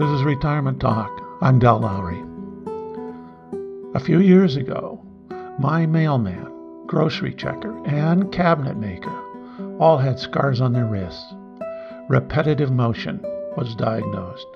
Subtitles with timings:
[0.00, 1.10] This is Retirement Talk.
[1.42, 2.24] I'm Del Lowry.
[3.94, 4.98] A few years ago,
[5.58, 9.14] my mailman, grocery checker, and cabinet maker
[9.78, 11.34] all had scars on their wrists.
[12.08, 13.20] Repetitive motion
[13.58, 14.46] was diagnosed.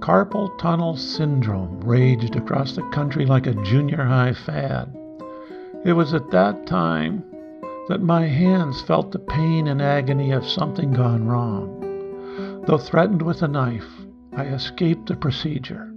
[0.00, 4.92] Carpal tunnel syndrome raged across the country like a junior high fad.
[5.84, 7.22] It was at that time
[7.86, 12.64] that my hands felt the pain and agony of something gone wrong.
[12.66, 13.86] Though threatened with a knife,
[14.38, 15.92] I escaped the procedure.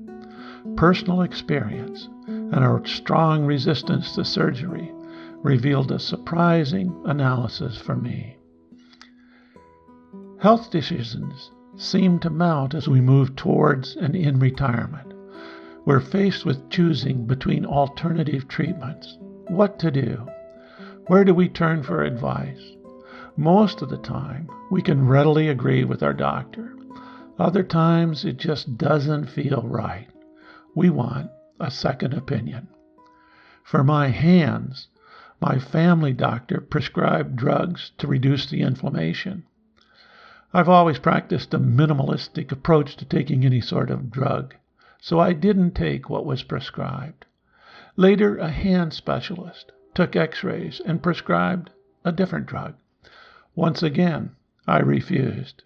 [0.75, 4.91] Personal experience and a strong resistance to surgery
[5.43, 8.37] revealed a surprising analysis for me.
[10.39, 15.13] Health decisions seem to mount as we move towards and in retirement.
[15.85, 19.19] We're faced with choosing between alternative treatments.
[19.49, 20.27] What to do?
[21.05, 22.71] Where do we turn for advice?
[23.37, 26.75] Most of the time, we can readily agree with our doctor.
[27.39, 30.07] Other times, it just doesn't feel right.
[30.75, 32.67] We want a second opinion.
[33.63, 34.87] For my hands,
[35.39, 39.43] my family doctor prescribed drugs to reduce the inflammation.
[40.53, 44.55] I've always practiced a minimalistic approach to taking any sort of drug,
[44.99, 47.25] so I didn't take what was prescribed.
[47.95, 51.69] Later, a hand specialist took x rays, and prescribed
[52.05, 52.75] a different drug.
[53.55, 54.31] Once again,
[54.65, 55.63] I refused.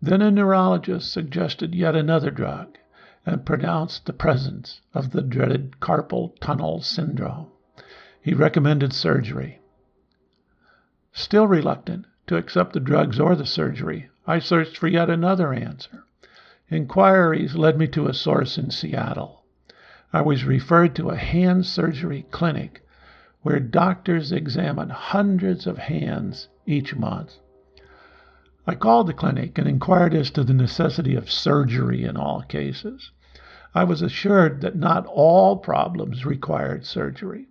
[0.00, 2.78] Then a neurologist suggested yet another drug
[3.24, 7.46] and pronounced the presence of the dreaded carpal tunnel syndrome.
[8.20, 9.60] He recommended surgery.
[11.12, 16.02] Still reluctant to accept the drugs or the surgery, I searched for yet another answer.
[16.68, 19.44] Inquiries led me to a source in Seattle.
[20.12, 22.84] I was referred to a hand surgery clinic
[23.42, 27.36] where doctors examine hundreds of hands each month.
[28.64, 33.10] I called the clinic and inquired as to the necessity of surgery in all cases.
[33.74, 37.48] I was assured that not all problems required surgery.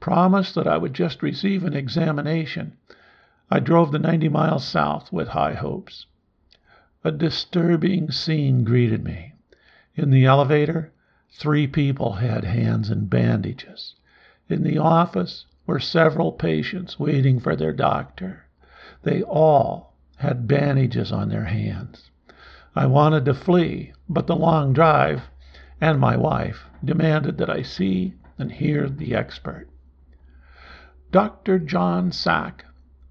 [0.00, 2.76] Promised that I would just receive an examination.
[3.52, 6.06] I drove the 90 miles south with high hopes.
[7.04, 9.34] A disturbing scene greeted me.
[9.94, 10.90] In the elevator,
[11.30, 13.94] three people had hands in bandages.
[14.48, 18.46] In the office were several patients waiting for their doctor.
[19.04, 19.91] They all
[20.22, 22.08] had bandages on their hands.
[22.76, 25.22] I wanted to flee, but the long drive
[25.80, 29.66] and my wife demanded that I see and hear the expert.
[31.10, 31.58] Dr.
[31.58, 32.64] John Sack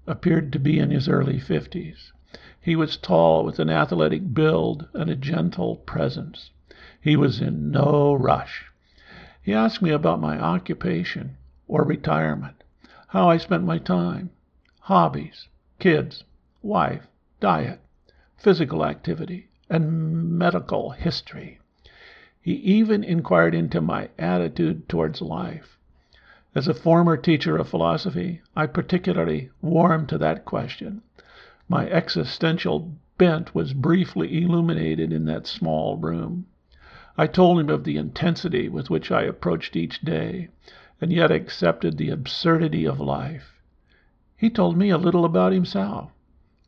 [0.06, 2.14] appeared to be in his early fifties.
[2.58, 6.50] He was tall, with an athletic build and a gentle presence.
[6.98, 8.72] He was in no rush.
[9.42, 11.36] He asked me about my occupation
[11.68, 12.64] or retirement,
[13.08, 14.30] how I spent my time,
[14.80, 16.24] hobbies, kids,
[16.62, 17.08] wife,
[17.40, 17.80] diet,
[18.36, 21.58] physical activity, and medical history.
[22.40, 25.78] He even inquired into my attitude towards life.
[26.54, 31.02] As a former teacher of philosophy, I particularly warmed to that question.
[31.68, 36.46] My existential bent was briefly illuminated in that small room.
[37.16, 40.48] I told him of the intensity with which I approached each day,
[41.00, 43.60] and yet accepted the absurdity of life.
[44.36, 46.10] He told me a little about himself,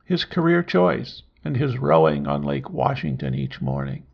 [0.05, 4.05] his career choice, and his rowing on Lake Washington each morning.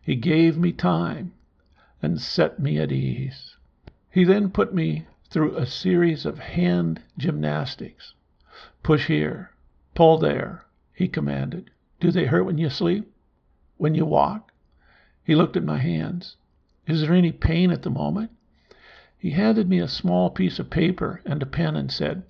[0.00, 1.32] He gave me time
[2.00, 3.56] and set me at ease.
[4.10, 8.14] He then put me through a series of hand gymnastics.
[8.82, 9.50] Push here,
[9.94, 11.70] pull there, he commanded.
[11.98, 13.10] Do they hurt when you sleep?
[13.76, 14.52] When you walk?
[15.24, 16.36] He looked at my hands.
[16.86, 18.30] Is there any pain at the moment?
[19.18, 22.22] He handed me a small piece of paper and a pen and said,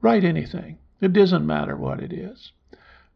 [0.00, 0.78] Write anything.
[1.00, 2.52] It doesn't matter what it is.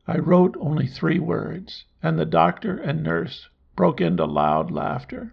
[0.07, 5.33] I wrote only three words, and the doctor and nurse broke into loud laughter.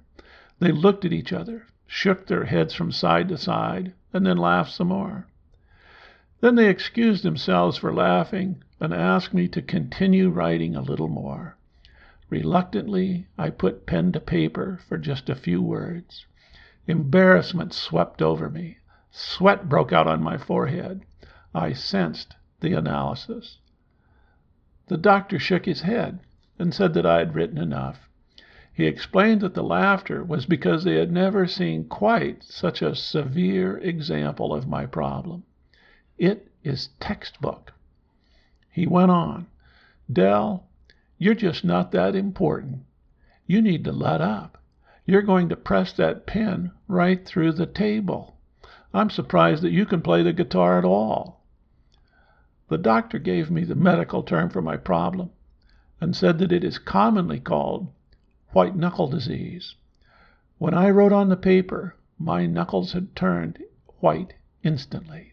[0.59, 4.71] They looked at each other, shook their heads from side to side, and then laughed
[4.71, 5.27] some more.
[6.39, 11.57] Then they excused themselves for laughing and asked me to continue writing a little more.
[12.29, 16.25] Reluctantly, I put pen to paper for just a few words.
[16.87, 18.77] Embarrassment swept over me.
[19.11, 21.01] Sweat broke out on my forehead.
[21.59, 23.57] I sensed the analysis.
[24.89, 26.19] The doctor shook his head
[26.59, 28.07] and said that I had written enough.
[28.71, 33.79] He explained that the laughter was because they had never seen quite such a severe
[33.79, 35.45] example of my problem.
[36.19, 37.73] It is textbook.
[38.69, 39.47] He went on,
[40.13, 40.67] Dell,
[41.17, 42.83] you're just not that important.
[43.47, 44.61] You need to let up.
[45.07, 48.37] You're going to press that pen right through the table.
[48.93, 51.36] I'm surprised that you can play the guitar at all.
[52.69, 55.29] The doctor gave me the medical term for my problem
[56.01, 57.87] and said that it is commonly called
[58.49, 59.75] white knuckle disease.
[60.57, 63.63] When I wrote on the paper, my knuckles had turned
[64.01, 64.33] white
[64.63, 65.31] instantly.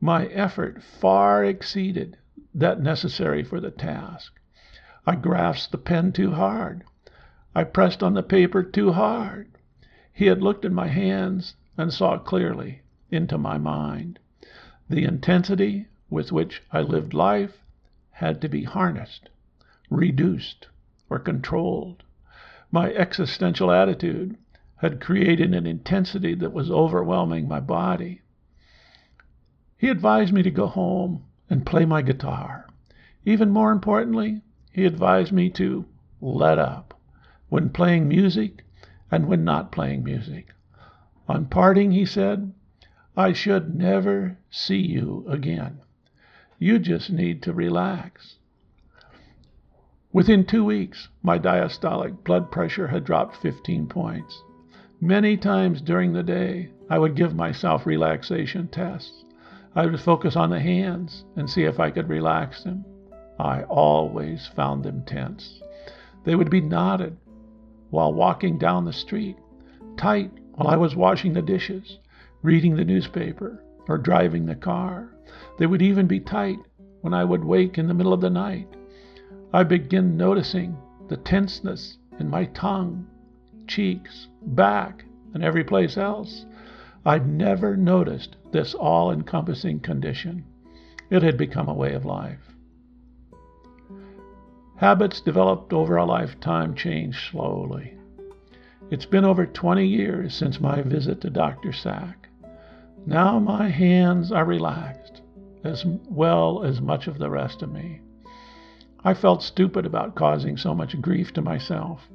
[0.00, 2.16] My effort far exceeded
[2.54, 4.40] that necessary for the task.
[5.06, 6.84] I grasped the pen too hard.
[7.54, 9.48] I pressed on the paper too hard.
[10.10, 12.80] He had looked in my hands and saw clearly
[13.10, 14.18] into my mind.
[14.88, 17.64] The intensity with which I lived life
[18.10, 19.30] had to be harnessed,
[19.88, 20.68] reduced,
[21.08, 22.02] or controlled.
[22.70, 24.36] My existential attitude
[24.76, 28.20] had created an intensity that was overwhelming my body.
[29.78, 32.66] He advised me to go home and play my guitar.
[33.24, 35.86] Even more importantly, he advised me to
[36.20, 37.00] let up
[37.48, 38.64] when playing music
[39.10, 40.54] and when not playing music.
[41.26, 42.52] On parting, he said,
[43.16, 45.80] I should never see you again.
[46.62, 48.36] You just need to relax.
[50.12, 54.40] Within two weeks, my diastolic blood pressure had dropped 15 points.
[55.00, 59.24] Many times during the day, I would give myself relaxation tests.
[59.74, 62.84] I would focus on the hands and see if I could relax them.
[63.40, 65.60] I always found them tense.
[66.22, 67.16] They would be knotted
[67.90, 69.36] while walking down the street,
[69.96, 71.98] tight while I was washing the dishes,
[72.40, 75.11] reading the newspaper, or driving the car.
[75.58, 76.58] They would even be tight
[77.00, 78.68] when I would wake in the middle of the night.
[79.52, 80.76] I began noticing
[81.08, 83.06] the tenseness in my tongue,
[83.66, 85.04] cheeks, back,
[85.34, 86.46] and every place else.
[87.04, 90.44] I'd never noticed this all encompassing condition.
[91.10, 92.54] It had become a way of life.
[94.76, 97.94] Habits developed over a lifetime change slowly.
[98.90, 101.72] It's been over 20 years since my visit to Dr.
[101.72, 102.21] Sack.
[103.04, 105.22] Now my hands are relaxed,
[105.64, 108.00] as well as much of the rest of me.
[109.02, 112.08] I felt stupid about causing so much grief to myself,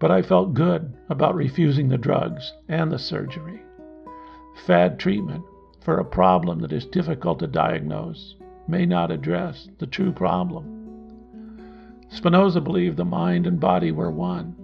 [0.00, 3.62] but I felt good about refusing the drugs and the surgery.
[4.66, 5.44] Fad treatment
[5.80, 8.34] for a problem that is difficult to diagnose
[8.66, 10.64] may not address the true problem.
[12.08, 14.56] Spinoza believed the mind and body were one.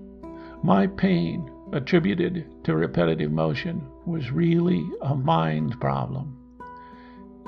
[0.64, 6.36] My pain, attributed to repetitive motion, was really a mind problem.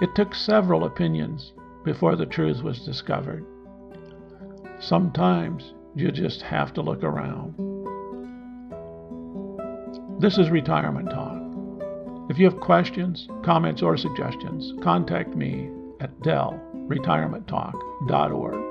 [0.00, 1.52] It took several opinions
[1.84, 3.44] before the truth was discovered.
[4.78, 7.54] Sometimes you just have to look around.
[10.20, 11.40] This is Retirement Talk.
[12.30, 15.68] If you have questions, comments, or suggestions, contact me
[16.00, 18.68] at dellretirementtalk.org.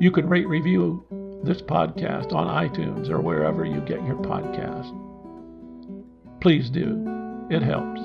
[0.00, 1.04] You can rate review
[1.44, 4.90] this podcast on iTunes or wherever you get your podcast.
[6.40, 7.46] Please do.
[7.50, 8.00] It helps.